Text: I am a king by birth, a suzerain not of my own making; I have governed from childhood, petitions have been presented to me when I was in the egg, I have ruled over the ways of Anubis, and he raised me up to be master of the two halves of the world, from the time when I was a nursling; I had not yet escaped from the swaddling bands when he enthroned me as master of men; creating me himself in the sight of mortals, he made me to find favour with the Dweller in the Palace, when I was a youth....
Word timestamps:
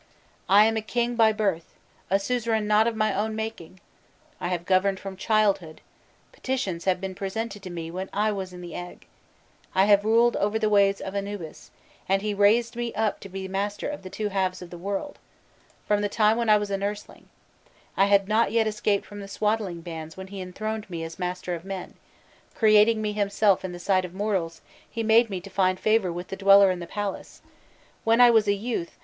I 0.49 0.65
am 0.65 0.77
a 0.77 0.81
king 0.81 1.13
by 1.15 1.31
birth, 1.31 1.75
a 2.09 2.17
suzerain 2.17 2.65
not 2.65 2.87
of 2.87 2.95
my 2.95 3.13
own 3.13 3.35
making; 3.35 3.79
I 4.39 4.47
have 4.47 4.65
governed 4.65 4.99
from 4.99 5.15
childhood, 5.15 5.79
petitions 6.31 6.85
have 6.85 6.99
been 6.99 7.13
presented 7.13 7.61
to 7.61 7.69
me 7.69 7.91
when 7.91 8.09
I 8.11 8.31
was 8.31 8.51
in 8.51 8.61
the 8.61 8.73
egg, 8.73 9.05
I 9.75 9.85
have 9.85 10.03
ruled 10.03 10.35
over 10.37 10.57
the 10.57 10.71
ways 10.71 11.01
of 11.01 11.13
Anubis, 11.15 11.69
and 12.09 12.23
he 12.23 12.33
raised 12.33 12.75
me 12.75 12.91
up 12.95 13.19
to 13.19 13.29
be 13.29 13.47
master 13.47 13.87
of 13.87 14.01
the 14.01 14.09
two 14.09 14.29
halves 14.29 14.59
of 14.63 14.71
the 14.71 14.77
world, 14.79 15.19
from 15.87 16.01
the 16.01 16.09
time 16.09 16.35
when 16.35 16.49
I 16.49 16.57
was 16.57 16.71
a 16.71 16.77
nursling; 16.79 17.29
I 17.95 18.05
had 18.05 18.27
not 18.27 18.51
yet 18.51 18.65
escaped 18.65 19.05
from 19.05 19.19
the 19.19 19.27
swaddling 19.27 19.81
bands 19.81 20.17
when 20.17 20.29
he 20.29 20.41
enthroned 20.41 20.89
me 20.89 21.03
as 21.03 21.19
master 21.19 21.53
of 21.53 21.63
men; 21.63 21.93
creating 22.55 23.03
me 23.03 23.11
himself 23.13 23.63
in 23.63 23.71
the 23.71 23.77
sight 23.77 24.03
of 24.03 24.15
mortals, 24.15 24.61
he 24.89 25.03
made 25.03 25.29
me 25.29 25.39
to 25.41 25.49
find 25.51 25.79
favour 25.79 26.11
with 26.11 26.29
the 26.29 26.35
Dweller 26.35 26.71
in 26.71 26.79
the 26.79 26.87
Palace, 26.87 27.43
when 28.03 28.19
I 28.19 28.31
was 28.31 28.47
a 28.47 28.53
youth.... 28.53 28.97